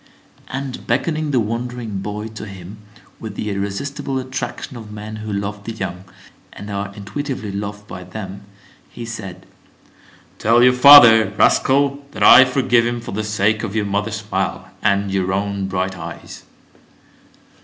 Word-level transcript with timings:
And 0.47 0.87
beckoning 0.87 1.29
the 1.29 1.39
wondering 1.39 1.99
boy 1.99 2.29
to 2.29 2.47
him 2.47 2.79
with 3.19 3.35
the 3.35 3.51
irresistible 3.51 4.17
attraction 4.17 4.75
of 4.75 4.91
men 4.91 5.17
who 5.17 5.31
love 5.31 5.63
the 5.65 5.73
young, 5.73 6.05
and 6.53 6.71
are 6.71 6.91
intuitively 6.95 7.51
loved 7.51 7.85
by 7.87 8.03
them, 8.03 8.41
he 8.89 9.05
said: 9.05 9.45
"Tell 10.39 10.63
your 10.63 10.73
father, 10.73 11.31
rascal, 11.37 12.03
that 12.13 12.23
I 12.23 12.45
forgive 12.45 12.83
him 12.83 12.99
for 12.99 13.11
the 13.11 13.23
sake 13.23 13.61
of 13.61 13.75
your 13.75 13.85
mother's 13.85 14.15
smile, 14.21 14.71
and 14.81 15.11
your 15.11 15.31
own 15.33 15.67
bright 15.67 15.95
eyes." 15.95 16.45